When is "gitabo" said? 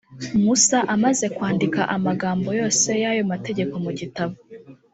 3.99-4.35